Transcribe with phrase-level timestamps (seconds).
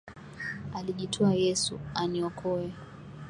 [0.73, 2.73] Alijitoa Yesu, aniokoe.